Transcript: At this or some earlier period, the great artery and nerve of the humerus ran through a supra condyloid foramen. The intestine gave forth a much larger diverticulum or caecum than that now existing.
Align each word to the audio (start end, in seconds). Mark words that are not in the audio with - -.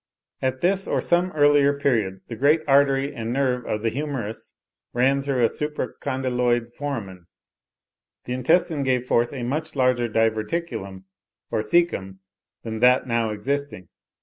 At 0.41 0.61
this 0.61 0.87
or 0.87 0.99
some 0.99 1.31
earlier 1.33 1.77
period, 1.77 2.21
the 2.27 2.35
great 2.35 2.61
artery 2.67 3.13
and 3.13 3.31
nerve 3.31 3.67
of 3.67 3.83
the 3.83 3.89
humerus 3.91 4.55
ran 4.93 5.21
through 5.21 5.43
a 5.43 5.47
supra 5.47 5.93
condyloid 5.99 6.73
foramen. 6.73 7.27
The 8.23 8.33
intestine 8.33 8.81
gave 8.81 9.05
forth 9.05 9.31
a 9.31 9.43
much 9.43 9.75
larger 9.75 10.09
diverticulum 10.09 11.03
or 11.51 11.59
caecum 11.59 12.17
than 12.63 12.79
that 12.79 13.05
now 13.05 13.29
existing. 13.29 13.89